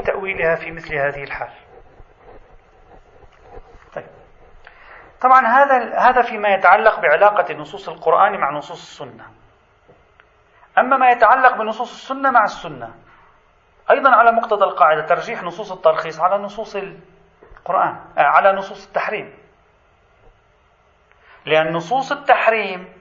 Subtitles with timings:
[0.00, 1.50] في تأويلها في مثل هذه الحال.
[3.94, 4.06] طيب.
[5.20, 9.26] طبعا هذا هذا فيما يتعلق بعلاقة نصوص القرآن مع نصوص السنة.
[10.78, 12.94] أما ما يتعلق بنصوص السنة مع السنة
[13.90, 19.38] أيضا على مقتضى القاعدة ترجيح نصوص الترخيص على نصوص القرآن آه، على نصوص التحريم.
[21.46, 22.92] لأن نصوص التحريم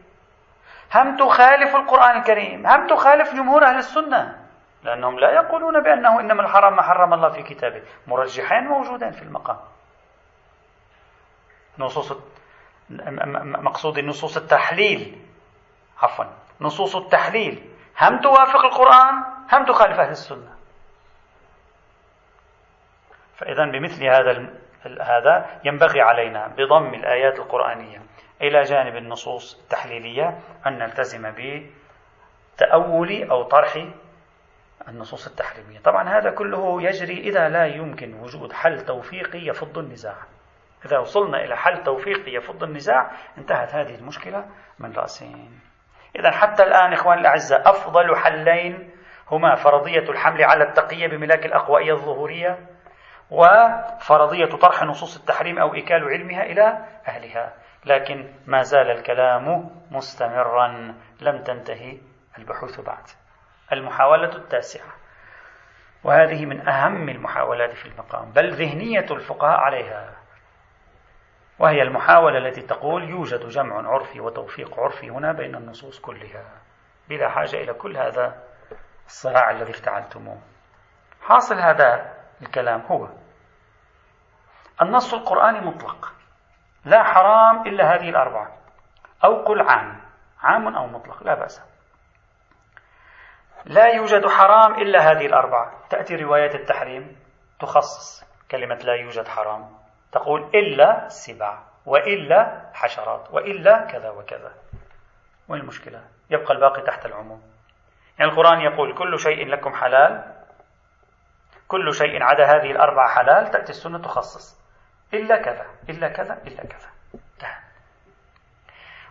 [0.95, 4.48] هم تخالف القرآن الكريم هم تخالف جمهور أهل السنة.
[4.83, 7.83] لأنهم لا يقولون بأنه إنما الحرام ما حرم الله في كتابه.
[8.07, 9.57] مرجحين موجودين في المقام.
[11.79, 12.13] نصوص
[12.89, 15.25] مقصود نصوص التحليل.
[16.01, 16.25] عفوا.
[16.61, 17.69] نصوص التحليل.
[18.01, 20.55] هم توافق القرآن؟ هم تخالف أهل السنة؟
[23.35, 24.49] فإذا بمثل هذا
[25.01, 28.01] هذا ينبغي علينا بضم الآيات القرآنية
[28.41, 31.33] إلى جانب النصوص التحليلية أن نلتزم
[32.57, 33.87] بتأول أو طرح
[34.87, 35.79] النصوص التحريمية.
[35.79, 40.15] طبعا هذا كله يجري إذا لا يمكن وجود حل توفيقي يفض النزاع.
[40.85, 44.45] إذا وصلنا إلى حل توفيقي يفض النزاع انتهت هذه المشكلة
[44.79, 45.59] من رأسين.
[46.15, 48.91] إذا حتى الآن إخوان الأعزاء أفضل حلين
[49.31, 52.67] هما فرضية الحمل على التقية بملاك الأقوائية الظهورية
[53.31, 57.53] وفرضية طرح نصوص التحريم أو إكال علمها إلى أهلها.
[57.85, 61.97] لكن ما زال الكلام مستمرا لم تنتهي
[62.37, 63.03] البحوث بعد.
[63.73, 64.89] المحاولة التاسعة.
[66.03, 70.15] وهذه من أهم المحاولات في المقام بل ذهنية الفقهاء عليها.
[71.59, 76.45] وهي المحاولة التي تقول يوجد جمع عرفي وتوفيق عرفي هنا بين النصوص كلها.
[77.09, 78.43] بلا حاجة إلى كل هذا
[79.05, 80.41] الصراع الذي افتعلتموه.
[81.21, 83.09] حاصل هذا الكلام هو
[84.81, 86.13] النص القرآني مطلق.
[86.85, 88.57] لا حرام إلا هذه الأربعة.
[89.23, 90.01] أو قل عام.
[90.41, 91.68] عام أو مطلق لا بأس.
[93.65, 95.71] لا يوجد حرام إلا هذه الأربعة.
[95.89, 97.15] تأتي رواية التحريم
[97.59, 99.69] تخصص كلمة لا يوجد حرام.
[100.11, 104.53] تقول إلا السباع وإلا حشرات وإلا كذا وكذا.
[105.49, 107.41] وين المشكلة؟ يبقى الباقي تحت العموم.
[108.19, 110.35] يعني القرآن يقول كل شيء لكم حلال
[111.67, 114.59] كل شيء عدا هذه الأربعة حلال تأتي السنة تخصص.
[115.13, 116.89] إلا كذا إلا كذا إلا كذا.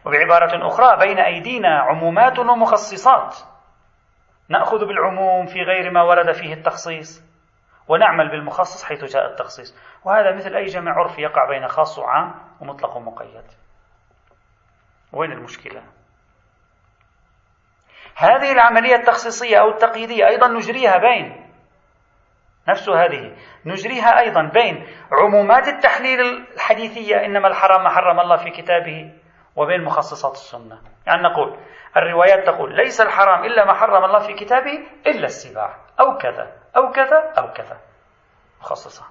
[0.05, 3.37] وبعبارة أخرى بين أيدينا عمومات ومخصصات.
[4.49, 7.29] نأخذ بالعموم في غير ما ورد فيه التخصيص
[7.89, 9.77] ونعمل بالمخصص حيث جاء التخصيص.
[10.05, 13.45] وهذا مثل أي جمع عرفي يقع بين خاص وعام ومطلق ومقيد.
[15.13, 15.83] وين المشكلة؟
[18.17, 21.49] هذه العملية التخصيصية أو التقييدية أيضا نجريها بين
[22.69, 26.21] نفس هذه نجريها أيضا بين عمومات التحليل
[26.55, 29.13] الحديثية إنما الحرام حرم الله في كتابه
[29.57, 30.81] وبين مخصصات السنة.
[31.07, 31.59] يعني نقول
[31.97, 35.77] الروايات تقول ليس الحرام إلا ما حرم الله في كتابه إلا السباع.
[36.01, 37.81] أو كذا أو كذا أو كذا.
[38.61, 39.05] مخصصة.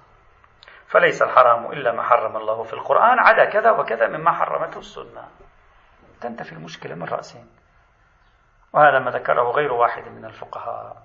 [0.86, 5.28] فليس الحرام إلا ما حرم الله في القرآن عدا كذا وكذا مما حرمته السنة.
[6.20, 7.46] تنتفي المشكلة من رأسين.
[8.72, 10.96] وهذا ما ذكره غير واحد من الفقهاء.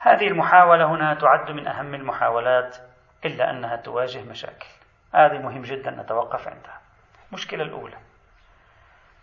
[0.00, 2.76] هذه المحاولة هنا تعد من أهم المحاولات
[3.24, 4.68] إلا أنها تواجه مشاكل.
[5.14, 6.80] هذه مهم جدا نتوقف عندها.
[7.28, 7.96] المشكلة الأولى.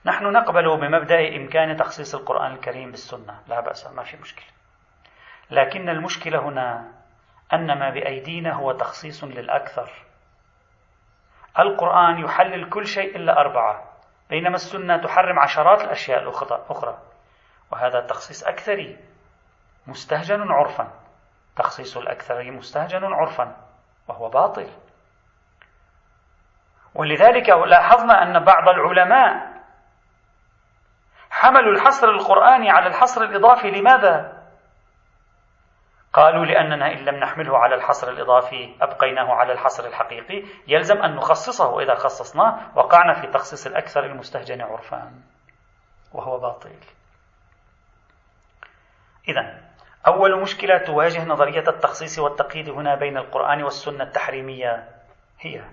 [0.06, 3.40] نحن نقبل بمبدأ إمكان تخصيص القرآن الكريم بالسنة.
[3.48, 4.48] لا بأس ما في مشكلة.
[5.52, 6.92] لكن المشكلة هنا
[7.54, 9.92] أن ما بأيدينا هو تخصيص للأكثر.
[11.60, 13.84] القرآن يحلل كل شيء إلا أربعة.
[14.30, 16.98] بينما السنة تحرم عشرات الأشياء الأخرى
[17.72, 18.98] وهذا تخصيص أكثري.
[19.88, 20.92] مستهجن عرفا.
[21.56, 23.56] تخصيص الأكثري مستهجن عرفا.
[24.08, 24.70] وهو باطل.
[26.96, 29.49] ولذلك لاحظنا أن بعض العلماء
[31.30, 34.40] حملوا الحصر القرآني على الحصر الإضافي لماذا؟
[36.14, 40.44] قالوا لأننا إن لم نحمله على الحصر الإضافي أبقيناه على الحصر الحقيقي.
[40.68, 45.22] يلزم أن نخصصه وإذا خصصناه وقعنا في تخصيص الأكثر المستهجن عرفان
[46.14, 46.76] وهو باطل.
[49.28, 49.58] إذا
[50.08, 54.90] أول مشكلة تواجه نظرية التخصيص والتقييد هنا بين القرآن والسنة التحريمية
[55.40, 55.64] هي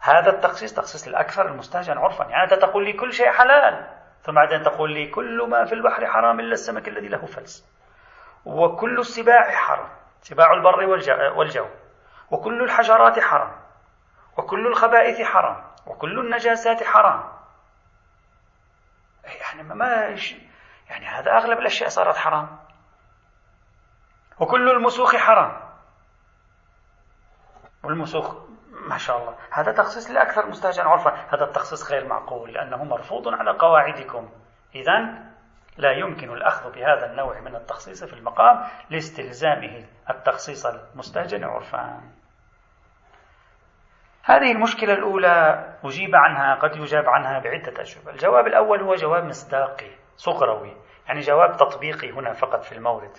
[0.00, 4.03] هذا التخصيص تخصيص الأكثر المستهجن عرفا يعني أنت تقول لي كل شيء حلال.
[4.24, 7.68] ثم بعدين تقول لي كل ما في البحر حرام إلا السمك الذي له فلس.
[8.44, 9.88] وكل السباع حرام.
[10.20, 10.84] سباع البر
[11.38, 11.66] والجو
[12.30, 13.52] وكل الحجرات حرام.
[14.36, 15.64] وكل الخبائث حرام.
[15.86, 17.32] وكل النجاسات حرام.
[19.24, 20.16] يعني ما
[20.90, 22.58] يعني هذا أغلب الأشياء صارت حرام.
[24.40, 25.64] وكل المسوخ حرام.
[27.82, 28.53] والمسوخ
[28.88, 29.34] ما شاء الله.
[29.50, 30.82] هذا تخصيص لأكثر مستهجن.
[30.82, 34.28] عرفا هذا التخصيص غير معقول لأنه مرفوض على قواعدكم.
[34.74, 35.24] إذا
[35.76, 41.44] لا يمكن الأخذ بهذا النوع من التخصيص في المقام لاستلزامه التخصيص المستهجن.
[41.44, 42.00] عرفان
[44.26, 49.90] هذه المشكلة الأولى أجيب عنها قد يجاب عنها بعدة أجوبة الجواب الأول هو جواب مصداقي
[50.16, 50.76] صغروي
[51.06, 53.10] يعني جواب تطبيقي هنا فقط في المورد.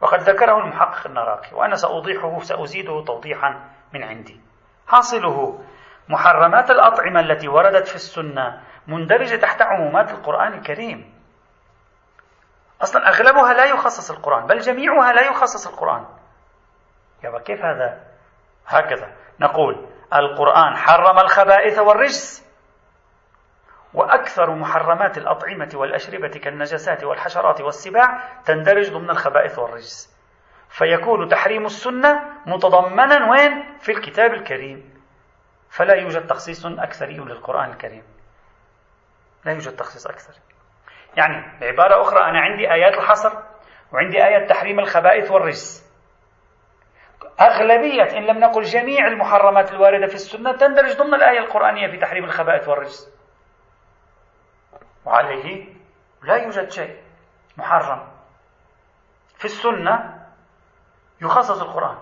[0.00, 4.40] وقد ذكره المحقق النراقي وأنا سأوضحه سأزيده توضيحا من عندي.
[4.86, 5.64] حاصله
[6.08, 11.14] محرمات الأطعمة التي وردت في السنة مندرجة تحت عمومات القرآن الكريم.
[12.82, 16.06] أصلا أغلبها لا يخصص القرآن بل جميعها لا يخصص القرآن.
[17.24, 18.00] يا كيف هذا؟
[18.66, 22.44] هكذا نقول القرآن حرم الخبائث والرجس.
[23.94, 30.13] وأكثر محرمات الأطعمة والأشربة كالنجسات والحشرات والسباع تندرج ضمن الخبائث والرجس.
[30.78, 34.94] فيكون تحريم السنة متضمنا وين؟ في الكتاب الكريم.
[35.70, 38.02] فلا يوجد تخصيص أكثري للقرآن الكريم.
[39.44, 40.34] لا يوجد تخصيص أكثر.
[41.16, 43.32] يعني بعبارة أخرى أنا عندي آيات الحصر
[43.92, 45.84] وعندي آيات تحريم الخبائث والرجس.
[47.40, 52.24] أغلبية إن لم نقل جميع المحرمات الواردة في السنة تندرج ضمن الآية القرآنية في تحريم
[52.24, 53.14] الخبائث والرجس.
[55.04, 55.74] وعليه
[56.22, 56.96] لا يوجد شيء
[57.56, 58.08] محرم.
[59.38, 60.13] في السنة
[61.22, 61.98] يخصص القرآن.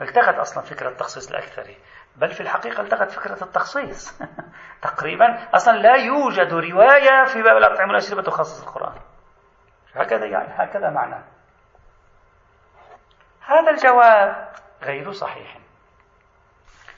[0.00, 1.78] التغت أصلا فكرة التخصيص الأكثري
[2.16, 4.20] بل في الحقيقة التغت فكرة التخصيص.
[4.82, 9.00] تقريبا أصلا لا يوجد رواية في باب الأطعمة والأشربة تخصص القرآن.
[9.94, 11.24] هكذا يعني هكذا معناه
[13.46, 14.48] هذا الجواب
[14.82, 15.58] غير صحيح.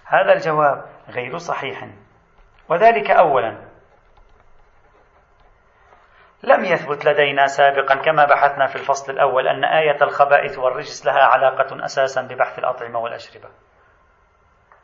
[0.04, 1.88] هذا الجواب غير صحيح.
[2.68, 3.71] وذلك أولا.
[6.42, 11.84] لم يثبت لدينا سابقا كما بحثنا في الفصل الأول أن آية الخبائث والرجس لها علاقة
[11.84, 13.48] أساسا ببحث الأطعمة والأشربة.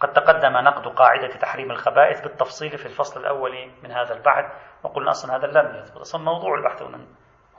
[0.00, 4.44] قد تقدم نقد قاعدة تحريم الخبائث بالتفصيل في الفصل الأول من هذا البحث
[4.82, 6.82] وقلنا أصلا هذا لم يثبت أصلا موضوع البحث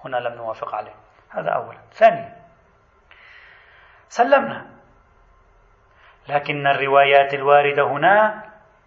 [0.06, 0.95] هنا لم نوافق عليه.
[1.30, 2.36] هذا أولا ثانيا
[4.07, 4.66] سلمنا.
[6.30, 8.44] لكن الروايات الواردة هنا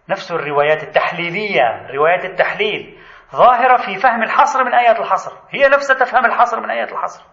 [0.09, 2.99] نفس الروايات التحليلية روايات التحليل.
[3.35, 5.31] ظاهرة في فهم الحصر من آيات الحصر.
[5.49, 7.23] هي نفسها تفهم الحصر من آيات الحصر.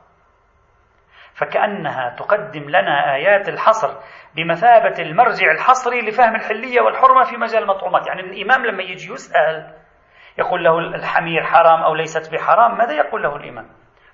[1.34, 3.94] فكأنها تقدم لنا آيات الحصر
[4.34, 8.06] بمثابة المرجع الحصري لفهم الحلية والحرمة في مجال المطعومات.
[8.06, 9.74] يعني الإمام لما يجي يسأل
[10.38, 13.68] يقول له الحمير حرام أو ليست بحرام ماذا يقول له الإمام؟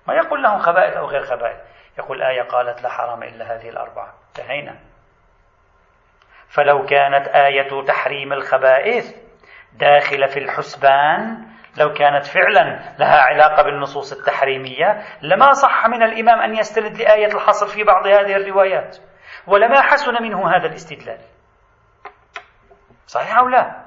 [0.08, 1.56] ما يقول له خبائث أو غير خبائث.
[1.98, 4.14] يقول آية قالت لا حرام إلا هذه الأربعة.
[4.28, 4.76] انتهينا.
[6.48, 9.25] فلو كانت آية تحريم الخبائث
[9.78, 11.46] داخلة في الحسبان.
[11.76, 17.66] لو كانت فعلا لها علاقة بالنصوص التحريمية لما صح من الإمام أن يستند لآية الحصر
[17.66, 18.98] في بعض هذه الروايات.
[19.46, 21.18] ولما حسن منه هذا الاستدلال.
[23.06, 23.86] صحيح أو لا؟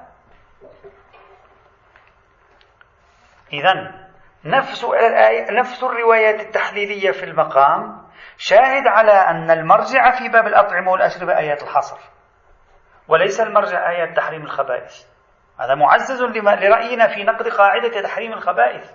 [3.52, 3.92] إذا
[4.44, 4.86] نفس
[5.50, 8.06] نفس الروايات التحليلية في المقام.
[8.36, 11.98] شاهد على أن المرجع في باب الأطعمة والأشربة آيات الحصر.
[13.08, 15.10] وليس المرجع آيات تحريم الخبائث.
[15.60, 18.90] هذا معزز لرأينا في نقد قاعدة تحريم الخبائث.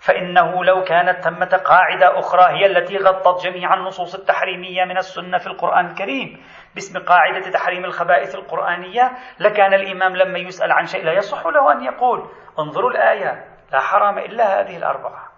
[0.00, 5.46] فإنه لو كانت ثمة قاعدة أخرى هي التي غطت جميع النصوص التحريمية من السنة في
[5.46, 6.44] القرآن الكريم
[6.74, 11.84] باسم قاعدة تحريم الخبائث القرآنية لكان الإمام لما يسأل عن شيء لا يصح له أن
[11.84, 15.32] يقول انظروا الآية لا حرام إلا هذه الأربعة.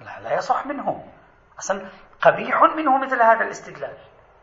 [0.00, 1.04] لا لا يصح منه
[1.58, 1.88] أصلا
[2.22, 3.96] قبيح منه مثل هذا الاستدلال.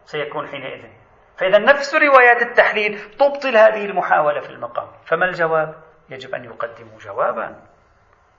[0.03, 1.04] سيكون حينئذ.
[1.37, 4.87] فإذا نفس روايات التحليل تبطل هذه المحاولة في المقام.
[5.05, 5.75] فما الجواب؟
[6.09, 7.55] يجب أن يقدموا جوابا.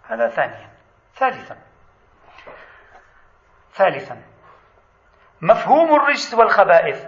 [0.08, 0.70] هذا ثانيا.
[1.14, 1.56] ثالثا.
[3.74, 4.22] ثالثا.
[5.40, 7.06] مفهوم الرجس والخبائث.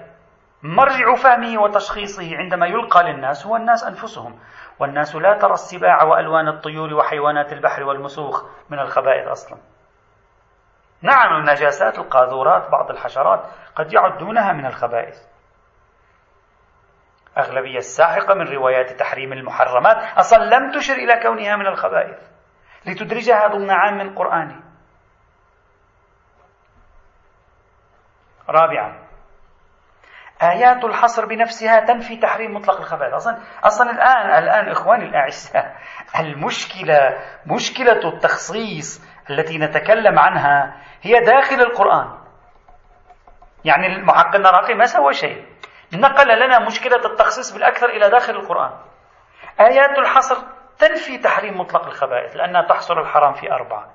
[0.62, 4.38] مرجع فهمه وتشخيصه عندما يلقى للناس هو الناس أنفسهم.
[4.78, 9.58] والناس لا ترى السباع وألوان الطيور وحيوانات البحر والمسوخ من الخبائث أصلا.
[11.02, 13.44] نعم النجاسات القاذورات بعض الحشرات
[13.76, 15.22] قد يعدونها من الخبائث.
[17.38, 19.96] أغلبية الساحقة من روايات تحريم المحرمات.
[20.18, 22.18] أصلا لم تشر إلى كونها من الخبائث.
[22.86, 24.62] لتدرجها ضمن عام قرآني.
[28.48, 29.08] رابعا.
[30.42, 33.14] آيات الحصر بنفسها تنفي تحريم مطلق الخبائث.
[33.14, 35.76] أصلا أصلا الآن الآن إخواني الأعزاء
[36.20, 42.18] المشكلة مشكلة التخصيص التي نتكلم عنها هي داخل القرآن.
[43.64, 45.57] يعني المحقق النراقي ما سوى شيء.
[45.94, 48.70] نقل لنا مشكلة التخصيص بالأكثر إلى داخل القرآن.
[49.60, 50.36] آيات الحصر
[50.78, 53.90] تنفي تحريم مطلق الخبائث لأنها تحصر الحرام في أربعة.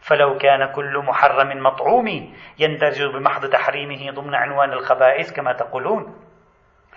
[0.00, 6.26] فلو كان كل محرم مطعوم يندرج بمحض تحريمه ضمن عنوان الخبائث كما تقولون.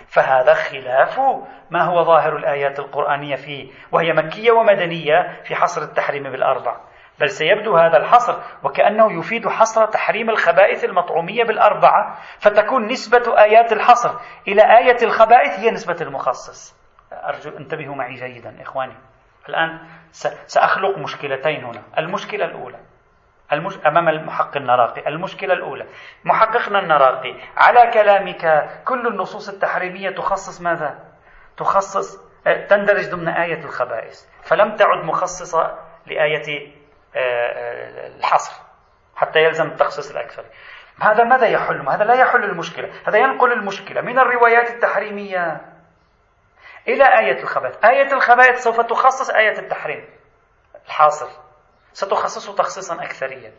[0.07, 1.19] فهذا خلاف
[1.71, 6.77] ما هو ظاهر الآيات القرآنية فيه وهي مكية ومدنية في حصر التحريم بالأربع
[7.19, 14.19] بل سيبدو هذا الحصر وكأنه يفيد حصر تحريم الخبائث المطعومية بالأربعة فتكون نسبة آيات الحصر
[14.47, 16.75] إلى آية الخبائث هي نسبة المخصص.
[17.13, 18.95] أرجو انتبهوا معي جيدا إخواني.
[19.49, 19.79] الآن
[20.45, 21.81] سأخلق مشكلتين هنا.
[21.97, 22.79] المشكلة الأولى
[23.53, 23.77] المش...
[23.85, 25.07] أمام المحقق النراقي.
[25.07, 25.85] المشكلة الأولى
[26.25, 30.99] محققنا النراقي على كلامك كل النصوص التحريمية تخصص ماذا؟
[31.57, 34.25] تخصص آه، تندرج ضمن آية الخبائث.
[34.43, 36.78] فلم تعد مخصصة لآية
[37.15, 38.61] الحصر
[39.15, 40.45] حتى يلزم التخصيص الأكثر.
[41.01, 42.91] هذا ماذا يحل؟ هذا لا يحل المشكلة.
[43.07, 45.61] هذا ينقل المشكلة من الروايات التحريمية
[46.87, 47.85] إلى آية الخبائث.
[47.85, 50.09] آية الخبائث سوف تخصص آية التحريم.
[50.85, 51.29] الحاصر
[51.93, 53.53] ستخصصه تخصيصا أكثريا.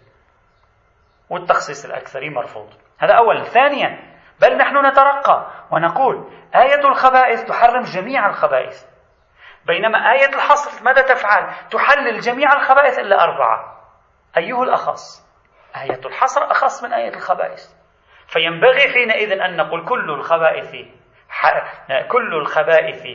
[1.31, 2.71] والتخصيص الأكثري مرفوض.
[2.99, 8.90] هذا أولا ثانيا بل نحن نترقى ونقول آية الخبائث تحرم جميع الخبائث.
[9.67, 13.81] بينما آية الحصر ماذا تفعل؟ تحلل جميع الخبائث إلا أربعة
[14.37, 15.27] أيه الأخص؟
[15.77, 17.63] آية الحصر أخص من آية الخبائث
[18.29, 20.87] فينبغي حينئذ أن نقول كل الخبائث
[22.09, 23.07] كل الخبائث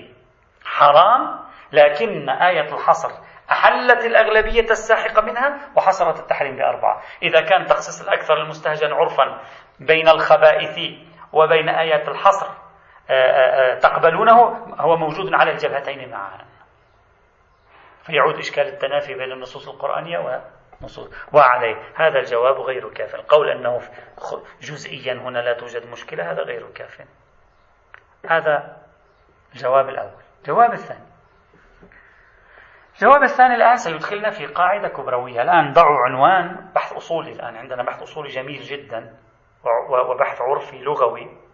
[0.65, 1.39] حرام
[1.71, 3.11] لكن آية الحصر
[3.51, 9.41] أحلت الأغلبية الساحقة منها وحصرت التحريم بأربعة إذا كان تخصيص الأكثر المستهجن عرفا
[9.79, 10.79] بين الخبائث
[11.33, 12.47] وبين آيات الحصر
[13.81, 14.33] تقبلونه
[14.79, 16.45] هو موجود على الجبهتين معا
[18.03, 20.41] فيعود إشكال التنافي بين النصوص القرآنية
[20.81, 21.75] ونصوص وعليه.
[21.95, 23.15] هذا الجواب غير كاف.
[23.15, 23.81] القول أنه
[24.61, 27.01] جزئيا هنا لا توجد مشكلة هذا غير كاف.
[28.29, 28.77] هذا
[29.53, 30.21] الجواب الأول.
[30.41, 31.05] الجواب الثاني.
[32.95, 35.41] الجواب الثاني الآن سيدخلنا في قاعدة كبروية.
[35.41, 37.31] الآن ضعوا عنوان بحث أصولي.
[37.31, 39.15] الآن عندنا بحث أصولي جميل جدا
[39.89, 41.44] وبحث عرفي لغوي.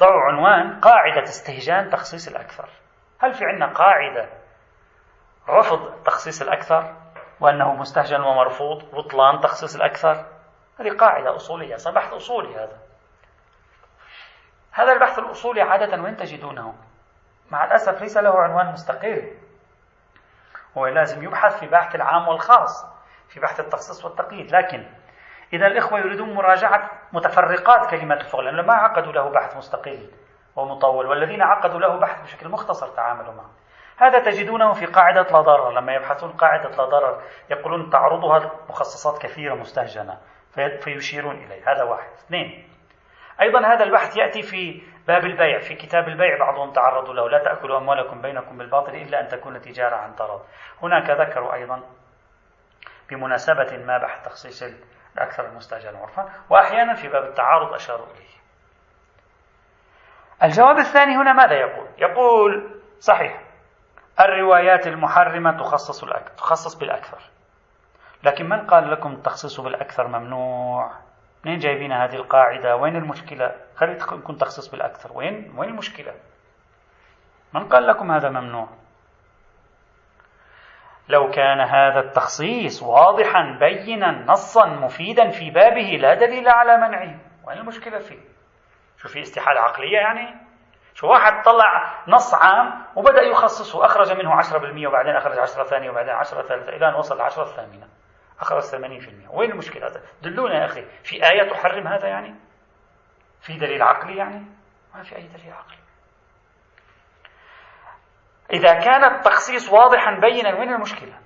[0.00, 2.68] ضعوا عنوان قاعدة استهجان تخصيص الأكثر.
[3.20, 4.28] هل في عندنا قاعدة
[5.48, 6.94] رفض تخصيص الأكثر
[7.40, 10.24] وأنه مستهجن ومرفوض بطلان تخصيص الأكثر؟
[10.80, 12.78] هذه قاعدة أصولية بحث أصولي هذا.
[14.72, 16.74] هذا البحث الأصولي عادة وين تجدونه؟
[17.50, 19.36] مع الأسف ليس له عنوان مستقل
[20.78, 22.86] هو لازم يبحث في بحث العام والخاص
[23.28, 24.86] في بحث التخصيص والتقييد لكن
[25.52, 30.10] إذا الإخوة يريدون مراجعة متفرقات كلمات الفقه لأنه ما عقدوا له بحث مستقل
[30.56, 33.50] ومطول والذين عقدوا له بحث بشكل مختصر تعاملوا معه.
[33.96, 35.70] هذا تجدونه في قاعدة لا ضرر.
[35.70, 40.18] لما يبحثون قاعدة لا ضرر يقولون تعرضها مخصصات كثيرة مستهجنة
[40.80, 41.72] فيشيرون إليه.
[41.72, 42.10] هذا واحد.
[42.12, 42.68] اثنين.
[43.40, 45.58] أيضا هذا البحث يأتي في باب البيع.
[45.58, 47.28] في كتاب البيع بعضهم تعرضوا له.
[47.28, 50.40] لا تأكلوا أموالكم بينكم بالباطل إلا أن تكون تجارة عن تراض
[50.82, 51.82] هناك ذكروا أيضا
[53.10, 54.64] بمناسبة ما بحث تخصيص
[55.14, 58.30] الأكثر المستأجر عرفا وأحيانا في باب التعارض أشاروا إليه
[60.42, 63.42] الجواب الثاني هنا ماذا يقول؟ يقول صحيح
[64.20, 66.04] الروايات المحرمة تخصص
[66.36, 67.18] تخصص بالأكثر
[68.24, 70.92] لكن من قال لكم التخصيص بالأكثر ممنوع؟
[71.44, 76.14] منين جايبين هذه القاعدة؟ وين المشكلة؟ خلي يكون تخصيص بالأكثر، وين وين المشكلة؟
[77.52, 78.68] من قال لكم هذا ممنوع؟
[81.10, 87.58] لو كان هذا التخصيص واضحا بينا نصا مفيدا في بابه لا دليل على منعه، وين
[87.58, 88.20] المشكلة فيه؟
[88.96, 90.34] شو في استحالة عقلية يعني؟
[90.94, 96.14] شو واحد طلع نص عام وبدأ يخصصه أخرج منه 10% وبعدين أخرج 10 ثانية وبعدين
[96.14, 97.88] 10 ثالثة إلى أن وصل 10 الثامنة
[98.40, 98.74] أخرج 80%
[99.30, 102.34] وين المشكلة هذا؟ دلونا يا أخي في آية تحرم هذا يعني؟
[103.40, 104.44] في دليل عقلي يعني؟
[104.94, 105.78] ما في أي دليل عقلي
[108.52, 111.18] إذا كان التخصيص واضحا بينا وين المشكلة؟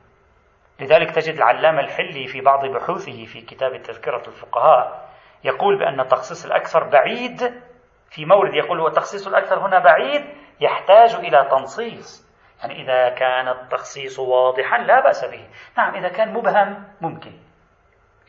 [0.80, 5.08] لذلك تجد العلامة الحلي في بعض بحوثه في كتاب تذكرة الفقهاء
[5.44, 7.62] يقول بأن تخصيص الأكثر بعيد
[8.10, 10.24] في مورد يقول هو تخصيص الأكثر هنا بعيد
[10.60, 12.24] يحتاج إلى تنصيص.
[12.60, 15.48] يعني إذا كان التخصيص واضحا لا بأس به.
[15.78, 17.32] نعم إذا كان مبهم ممكن.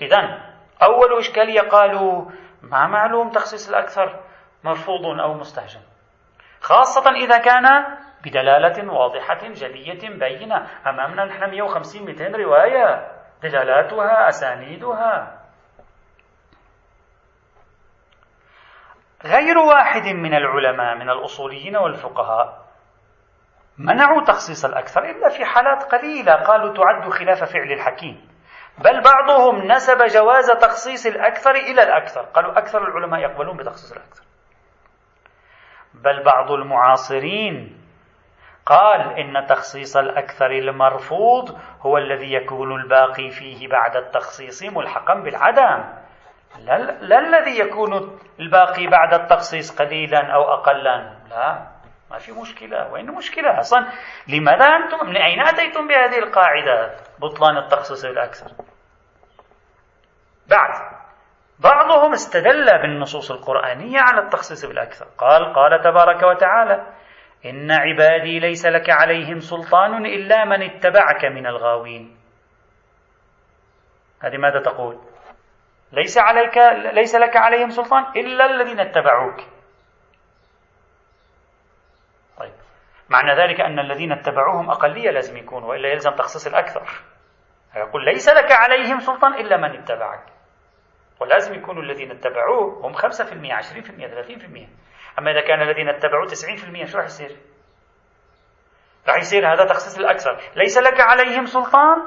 [0.02, 0.18] إذا
[0.84, 2.26] أول إشكالية قالوا
[2.64, 4.20] ما معلوم تخصيص الأكثر
[4.64, 5.82] مرفوض أو مستهجن.
[6.62, 7.66] خاصة إذا كان
[8.26, 13.12] بدلالة واضحة جلية بينة أمامنا نحن 150 200 رواية.
[13.44, 15.42] دلالاتها أسانيدها.
[19.26, 22.66] غير واحد من العلماء من الأصوليين والفقهاء
[23.78, 26.34] منعوا تخصيص الأكثر إلا في حالات قليلة.
[26.34, 28.22] قالوا تعد خلاف فعل الحكيم.
[28.78, 32.22] بل بعضهم نسب جواز تخصيص الأكثر إلى الأكثر.
[32.22, 34.24] قالوا أكثر العلماء يقبلون بتخصيص الأكثر.
[35.94, 37.75] بل بعض المعاصرين
[38.66, 45.84] قال إن تخصيص الأكثر المرفوض هو الذي يكون الباقي فيه بعد التخصيص ملحقا بالعدم.
[46.60, 51.16] لا, لا الذي يكون الباقي بعد التخصيص قليلا أو أقلا.
[51.30, 51.68] لا
[52.12, 52.92] ما في مشكلة.
[52.92, 53.88] وين مشكلة أصلا؟
[54.28, 58.52] لماذا أنتم من أين أتيتم بهذه القاعدة؟ بطلان التخصيص بالأكثر
[60.50, 60.72] بعد
[61.60, 66.86] بعضهم استدل بالنصوص القرآنية على التخصيص بالأكثر قال قال تبارك وتعالى
[67.46, 72.18] إن عبادي ليس لك عليهم سلطان إلا من اتبعك من الغاوين.
[74.24, 75.00] هذه ماذا تقول؟
[75.92, 76.58] ليس عليك
[76.94, 79.38] ليس لك عليهم سلطان إلا الذين اتبعوك.
[82.38, 82.54] طيب
[83.10, 86.90] معنى ذلك أن الذين اتبعوهم أقلية لازم يكونوا وإلا يلزم تخصيص الأكثر.
[87.76, 90.24] يقول ليس لك عليهم سلطان إلا من اتبعك.
[91.22, 94.68] ولازم يكونوا الذين اتبعوه هم 5% 20% 30%
[95.20, 97.38] أما إذا كان الذين اتبعوه 90% شو راح يصير؟
[99.08, 100.42] راح يصير هذا تخصيص الأكثر.
[100.56, 101.98] ليس لك عليهم سلطان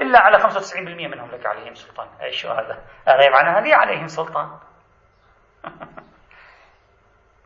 [0.00, 2.08] إلا على 95% منهم لك عليهم سلطان.
[2.22, 4.48] أي شو هذا؟ هذا معنى هذه عليهم سلطان.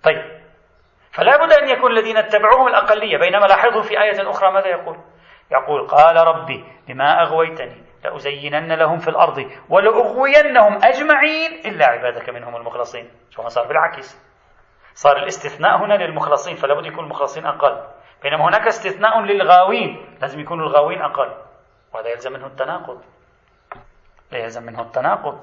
[0.04, 0.38] طيب.
[1.12, 3.18] فلا بد أن يكون الذين اتبعوهم الأقلية.
[3.18, 4.98] بينما لاحظوا في آية أخرى ماذا يقول؟
[5.50, 13.10] يقول قال ربي بما أغويتني لأزينن لهم في الأرض ولأغوينهم أجمعين إلا عبادك منهم المخلصين.
[13.30, 14.27] شو صار بالعكس.
[14.98, 17.86] صار الاستثناء هنا للمخلصين فلا بد يكون المخلصين أقل.
[18.22, 21.34] بينما هناك استثناء للغاوين لازم يكون الغاوين أقل.
[21.94, 23.02] وهذا يلزم منه التناقض.
[24.32, 25.40] لا يلزم منه التناقض.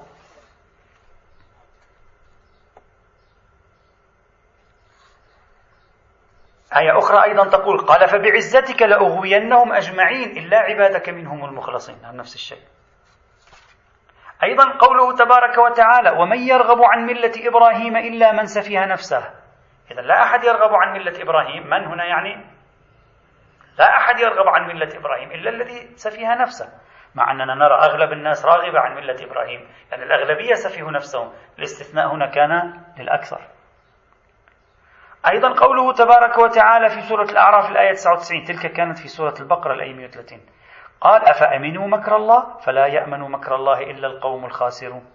[6.76, 11.96] آية أخرى أيضا تقول قال فبعزتك لأغوينهم أجمعين إلا عبادك منهم المخلصين.
[12.04, 12.62] نفس الشيء.
[14.42, 19.45] أيضا قوله تبارك وتعالى ومن يرغب عن ملة إبراهيم إلا من سفيها نفسه.
[19.90, 21.66] إذا لا أحد يرغب عن ملة إبراهيم.
[21.66, 22.44] من هنا يعني؟
[23.78, 26.68] لا أحد يرغب عن ملة إبراهيم إلا الذي سفيها نفسه.
[27.14, 29.68] مع أننا نرى أغلب الناس راغبة عن ملة إبراهيم.
[29.90, 31.32] يعني الأغلبية سفيه نفسهم.
[31.58, 33.40] الاستثناء هنا كان للأكثر.
[35.30, 39.94] أيضا قوله تبارك وتعالى في سورة الأعراف الآية 99 تلك كانت في سورة البقرة الآية
[39.94, 40.40] 130
[41.00, 45.06] قال أفأمنوا مكر الله؟ فلا يأمن مكر الله إلا القوم الخاسرون.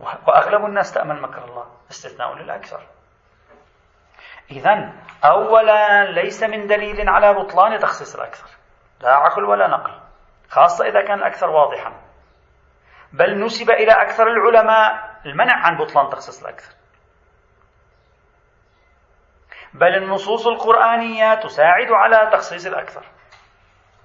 [0.00, 1.66] وأغلب الناس تأمن مكر الله.
[1.90, 2.93] استثناء للأكثر.
[4.50, 4.92] إذا
[5.24, 8.48] أولا ليس من دليل على بطلان تخصيص الأكثر.
[9.00, 9.92] لا عقل ولا نقل
[10.50, 11.92] خاصة إذا كان الأكثر واضحا.
[13.12, 16.74] بل نسب إلى أكثر العلماء المنع عن بطلان تخصيص الأكثر.
[19.74, 23.04] بل النصوص القرآنية تساعد على تخصيص الأكثر.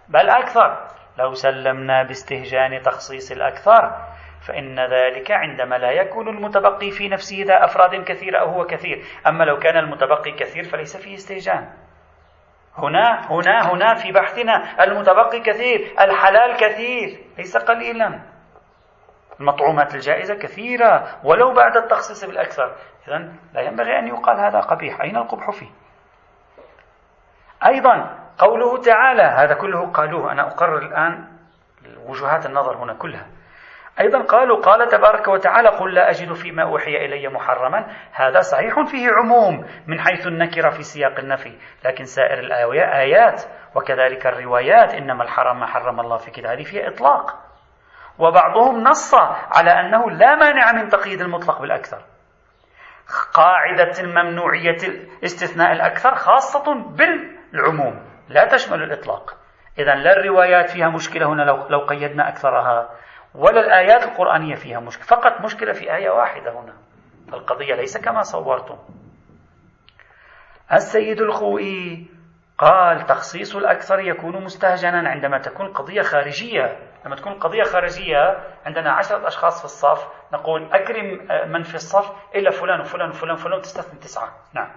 [0.07, 4.09] بل أكثر لو سلمنا باستهجان تخصيص الأكثر
[4.47, 9.03] فإن ذلك عندما لا يكون المتبقي في نفسه ذا أفراد كثيرة أو هو كثير.
[9.27, 11.69] أما لو كان المتبقي كثير فليس فيه استهجان.
[12.77, 18.21] هنا هنا هنا في بحثنا المتبقي كثير الحلال كثير ليس قليلا.
[19.39, 22.75] المطعومات الجائزة كثيرة ولو بعد التخصيص بالأكثر.
[23.07, 23.17] إذا
[23.53, 25.01] لا ينبغي أن يقال هذا قبيح.
[25.01, 25.69] أين القبح فيه؟
[27.65, 30.31] أيضا قوله تعالى هذا كله قالوه.
[30.31, 31.27] أنا أقرر الآن
[32.07, 33.27] وجهات النظر هنا كلها.
[33.99, 37.87] أيضا قالوا قال تبارك وتعالى قل لا أجد فيما أوحي إلي محرما.
[38.13, 41.57] هذا صحيح فيه عموم من حيث النكرة في سياق النفي.
[41.85, 43.43] لكن سائر الآيات
[43.75, 47.35] وكذلك الروايات إنما الحرام ما حرم الله في هذه فيها إطلاق.
[48.19, 49.15] وبعضهم نص
[49.55, 52.01] على أنه لا مانع من تقييد المطلق بالأكثر.
[53.33, 54.77] قاعدة الممنوعية
[55.17, 59.33] الاستثناء الأكثر خاصة بالعموم لا تشمل الإطلاق.
[59.79, 62.89] إذا لا الروايات فيها مشكلة هنا لو, لو قيدنا أكثرها.
[63.35, 66.73] ولا الآيات القرآنية فيها مشكلة فقط مشكلة في آية واحدة هنا.
[67.33, 68.77] القضية ليس كما صورتم.
[70.73, 72.07] السيد الخوئي
[72.57, 76.79] قال تخصيص الأكثر يكون مستهجنا عندما تكون قضية خارجية.
[77.05, 82.51] لما تكون قضية خارجية عندنا عشرة أشخاص في الصف نقول أكرم من في الصف إلا
[82.51, 84.29] فلان وفلان وفلان وفلان تستثني تسعة.
[84.53, 84.71] نعم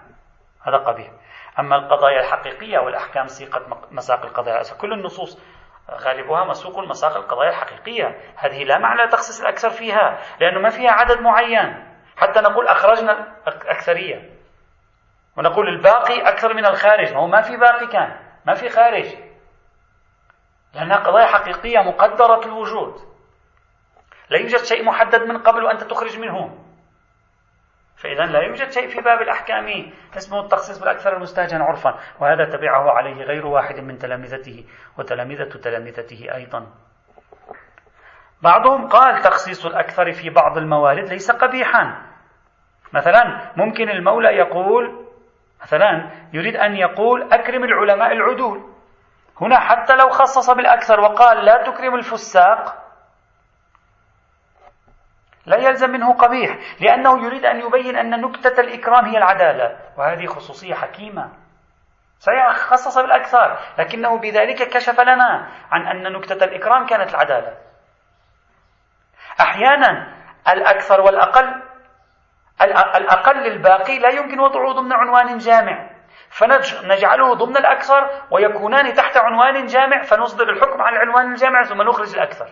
[0.63, 1.11] هذا قبيح.
[1.59, 5.43] أما القضايا الحقيقية والأحكام سيقت مساق القضايا كل النصوص
[5.91, 8.21] غالبها مسوق مساق القضايا الحقيقية.
[8.37, 11.89] هذه لا معنى لتخصيص الأكثر فيها لأنه ما فيها عدد معين.
[12.17, 14.31] حتى نقول أخرجنا الأكثرية
[15.37, 17.13] ونقول الباقي أكثر من الخارج.
[17.13, 19.07] ما هو ما في باقي كان ما في خارج.
[20.75, 22.95] لأنها قضايا حقيقية مقدرة الوجود.
[24.31, 26.62] لا يوجد شيء محدد من قبل وأنت تخرج منه.
[28.03, 33.23] فإذا لا يوجد شيء في باب الأحكام اسمه التخصيص بالأكثر المستهجن عرفا وهذا تبعه عليه
[33.25, 34.65] غير واحد من تلامذته
[34.99, 36.67] وتلامذة تلامذته أيضا.
[38.43, 42.03] بعضهم قال تخصيص الأكثر في بعض الموارد ليس قبيحا.
[42.93, 45.07] مثلا ممكن المولى يقول
[45.63, 48.73] مثلا يريد أن يقول أكرم العلماء العدول.
[49.41, 52.82] هنا حتى لو خصص بالأكثر وقال لا تكرم الفساق
[55.47, 60.75] لا يلزم منه قبيح لأنه يريد أن يبين أن نكتة الإكرام هي العدالة وهذه خصوصية
[60.75, 61.33] حكيمة.
[62.19, 67.59] صحيح خصص بالأكثر لكنه بذلك كشف لنا عن أن نكتة الإكرام كانت العدالة.
[69.41, 70.15] أحيانا
[70.49, 71.63] الأكثر والأقل
[72.97, 75.91] الأقل الباقي لا يمكن وضعه ضمن عنوان جامع.
[76.31, 82.49] فنجعله ضمن الأكثر ويكونان تحت عنوان جامع فنصدر الحكم على العنوان الجامع ثم نخرج الأكثر.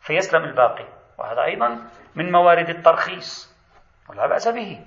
[0.00, 0.84] فيسلم الباقي
[1.18, 1.78] وهذا أيضا
[2.18, 3.58] من موارد الترخيص.
[4.10, 4.84] ولا بأس به.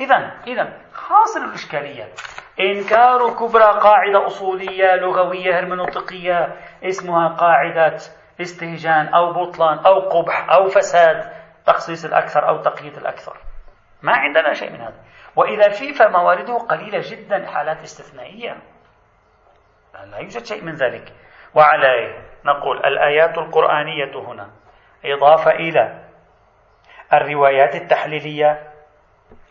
[0.00, 2.08] إذا إذا حاصل الإشكالية.
[2.60, 7.96] إنكار كبرى قاعدة أصولية لغوية هرمنوطقية اسمها قاعدة
[8.40, 11.32] استهجان أو بطلان أو قبح أو فساد
[11.66, 13.36] تخصيص الأكثر أو تقييد الأكثر.
[14.02, 15.00] ما عندنا شيء من هذا.
[15.36, 18.56] وإذا في فموارده قليلة جدا حالات استثنائية.
[19.94, 21.12] لا يوجد شيء من ذلك.
[21.54, 24.50] وعليه نقول الآيات القرآنية هنا
[25.04, 26.11] إضافة إلى
[27.12, 28.72] الروايات التحليلية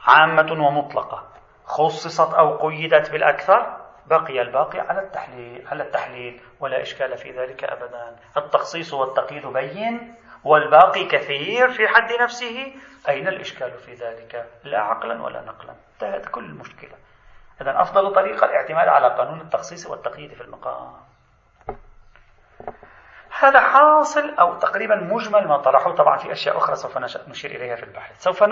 [0.08, 1.28] عامة ومطلقة.
[1.66, 8.16] خصصت أو قيدت بالأكثر بقي الباقي على التحليل على التحليل ولا إشكال في ذلك أبدا.
[8.38, 12.74] التخصيص والتقييد بين والباقي كثير في حد نفسه.
[13.10, 15.76] أين الإشكال في ذلك؟ لا عقلا ولا نقلا.
[15.94, 16.96] انتهت كل المشكلة.
[17.62, 20.94] إذا أفضل طريقة الاعتماد على قانون التخصيص والتقييد في المقام.
[23.42, 27.84] هذا حاصل أو تقريبا مجمل ما طرحه طبعا في أشياء أخرى سوف نشير إليها في
[27.84, 28.20] البحث.
[28.20, 28.44] سوف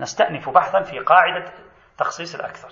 [0.00, 1.52] نستأنف بحثا في قاعدة
[1.98, 2.68] تخصيص الأكثر.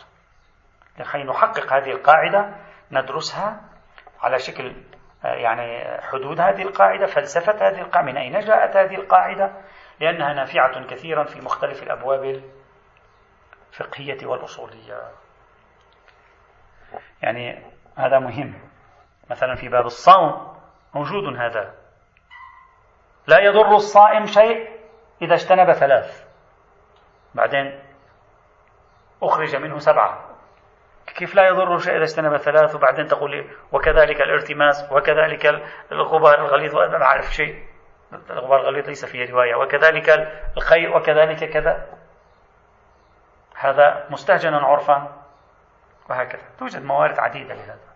[0.98, 2.54] لكي نحقق هذه القاعدة
[2.92, 3.60] ندرسها
[4.20, 4.76] على شكل
[5.24, 9.52] يعني حدود هذه القاعدة فلسفة هذه القاعدة من أين جاءت هذه القاعدة؟
[10.00, 12.42] لأنها نافعة كثيرا في مختلف الأبواب
[13.72, 15.02] الفقهية والأصولية.
[17.22, 17.62] يعني
[17.96, 18.65] هذا مهم.
[19.30, 20.56] مثلا في باب الصوم
[20.94, 21.74] موجود هذا.
[23.26, 24.80] لا يضر الصائم شيء
[25.22, 26.26] إذا اجتنب ثلاث.
[27.34, 27.82] بعدين
[29.22, 30.36] أخرج منه سبعة.
[31.06, 35.46] كيف لا يضر شيء إذا اجتنب ثلاث وبعدين تقول لي وكذلك الارتماس وكذلك
[35.92, 37.66] الغبار الغليظ وأنا ما أعرف شيء.
[38.30, 39.54] الغبار الغليظ ليس فيه رواية.
[39.54, 40.08] وكذلك
[40.56, 41.86] الخيء وكذلك كذا.
[43.56, 45.22] هذا مستهجن عرفا.
[46.10, 46.42] وهكذا.
[46.58, 47.95] توجد موارد عديدة لهذا.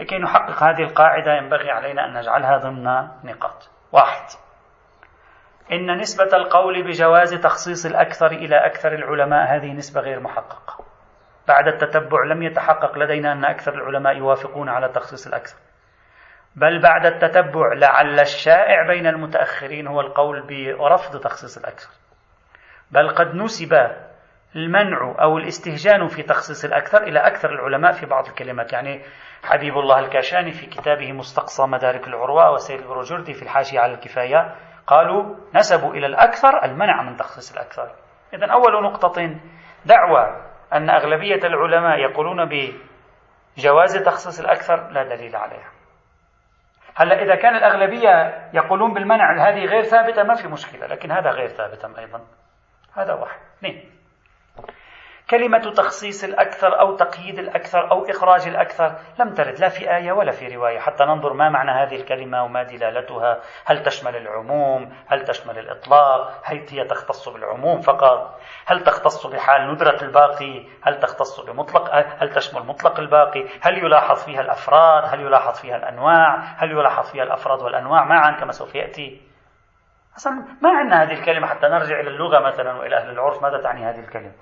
[0.00, 2.84] لكي نحقق هذه القاعدة ينبغي علينا أن نجعلها ضمن
[3.24, 3.70] نقاط.
[3.92, 4.26] واحد.
[5.72, 10.84] إن نسبة القول بجواز تخصيص الأكثر إلى أكثر العلماء هذه نسبة غير محققة.
[11.48, 15.56] بعد التتبع لم يتحقق لدينا أن أكثر العلماء يوافقون على تخصيص الأكثر.
[16.56, 21.90] بل بعد التتبع لعل الشائع بين المتأخرين هو القول برفض تخصيص الأكثر.
[22.90, 23.74] بل قد نسب
[24.56, 28.72] المنع أو الاستهجان في تخصيص الأكثر إلى أكثر العلماء في بعض الكلمات.
[28.72, 29.02] يعني
[29.44, 34.54] حبيب الله الكاشاني في كتابه مستقصى مدارك العروة وسيد البروجردي في الحاشية على الكفاية
[34.86, 37.90] قالوا نسبوا إلى الأكثر المنع من تخصيص الأكثر.
[38.34, 39.40] إذا أول نقطة
[39.86, 45.70] دعوة أن أغلبية العلماء يقولون بجواز تخصيص الأكثر لا دليل عليها.
[46.96, 51.48] هلا إذا كان الأغلبية يقولون بالمنع هذه غير ثابتة ما في مشكلة لكن هذا غير
[51.48, 52.20] ثابت أيضا.
[52.96, 53.40] هذا واحد.
[53.58, 53.99] اثنين.
[55.30, 60.32] كلمة تخصيص الأكثر أو تقييد الأكثر أو إخراج الأكثر لم ترد لا في آية ولا
[60.32, 60.78] في رواية.
[60.78, 63.40] حتى ننظر ما معنى هذه الكلمة وما دلالتها.
[63.64, 70.02] هل تشمل العموم؟ هل تشمل الإطلاق؟ هل هي تختص بالعموم فقط؟ هل تختص بحال ندرة
[70.02, 75.76] الباقي؟ هل تختص بمطلق؟ هل تشمل مطلق الباقي؟ هل يلاحظ فيها الأفراد؟ هل يلاحظ فيها
[75.76, 79.30] الأنواع؟ هل يلاحظ فيها الأفراد والأنواع معا كما سوف يأتي؟
[80.16, 83.42] أصلا ما عندنا هذه الكلمة حتى نرجع إلى اللغة مثلا وإلى أهل العرف.
[83.42, 84.32] ماذا تعني هذه الكلمة؟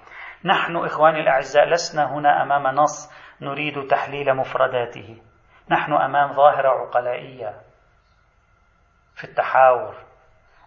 [0.44, 5.22] نحن إخواني الأعزاء لسنا هنا أمام نص نريد تحليل مفرداته.
[5.70, 7.54] نحن أمام ظاهرة عقلائية
[9.14, 9.94] في التحاور.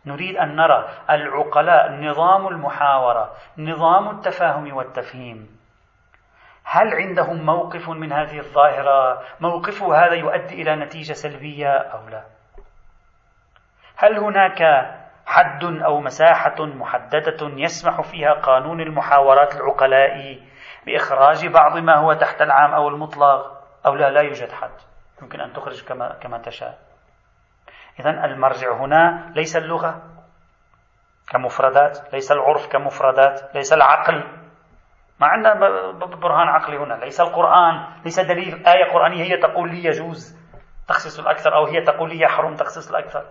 [0.06, 5.62] نريد أن نرى العقلاء نظام المحاورة نظام التفاهم والتفهيم.
[6.64, 12.24] هل عندهم موقف من هذه الظاهرة؟ موقفه هذا يؤدي إلى نتيجة سلبية أو لا؟
[13.98, 14.62] هل هناك
[15.26, 20.40] حد أو مساحة محددة يسمح فيها قانون المحاورات العقلاء
[20.86, 24.72] بإخراج بعض ما هو تحت العام أو المطلق أو لا لا يوجد حد.
[25.22, 26.78] يمكن أن تخرج كما, كما تشاء.
[28.00, 30.02] إذا المرجع هنا ليس اللغة
[31.30, 34.24] كمفردات ليس العرف كمفردات ليس العقل.
[35.20, 35.54] ما عندنا
[35.92, 38.68] برهان عقلي هنا ليس القرآن ليس دليل.
[38.68, 40.38] آية قرآنية هي تقول لي يجوز
[40.88, 43.26] تخصيص الأكثر أو هي تقول لي يحرم تخصيص الأكثر.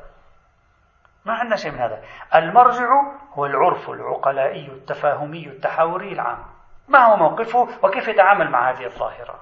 [1.24, 2.02] ما عندنا شيء من هذا.
[2.34, 2.88] المرجع
[3.32, 6.44] هو العرف العقلائي التفاهمي التحاوري العام.
[6.88, 9.40] ما هو موقفه وكيف يتعامل مع هذه الظاهرة؟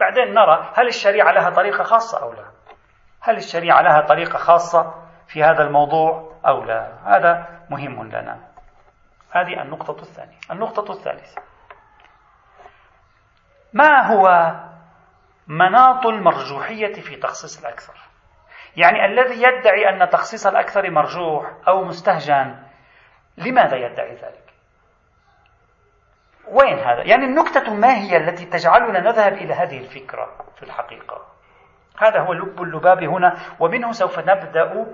[0.00, 2.44] بعدين نرى هل الشريعة لها طريقة خاصة أو لا.
[3.20, 4.94] هل الشريعة لها طريقة خاصة
[5.26, 8.38] في هذا الموضوع أو لا؟ هذا مهم لنا.
[9.30, 10.38] هذه النقطة الثانية.
[10.50, 11.42] النقطة الثالثة.
[13.72, 14.54] ما هو
[15.46, 18.09] مناط المرجوحية في تخصيص الأكثر؟
[18.76, 22.56] يعني الذي يدعي أن تخصيص الأكثر مرجوح أو مستهجن
[23.36, 24.50] لماذا يدعي ذلك؟
[26.48, 31.26] وين هذا؟ يعني النكتة ما هي التي تجعلنا نذهب إلى هذه الفكرة في الحقيقة؟
[31.98, 34.86] هذا هو لب اللباب هنا ومنه سوف نبدأ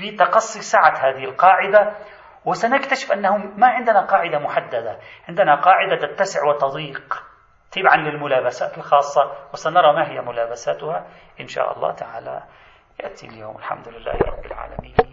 [0.00, 1.92] بتقصي سعة هذه القاعدة
[2.44, 4.98] وسنكتشف أنه ما عندنا قاعدة محددة.
[5.28, 7.24] عندنا قاعدة تتسع وتضيق
[7.70, 11.06] تبعا للملابسات الخاصة وسنرى ما هي ملابساتها
[11.40, 12.42] إن شاء الله تعالى.
[13.00, 13.56] يأتي اليوم.
[13.56, 15.03] الحمد لله رب العالمين.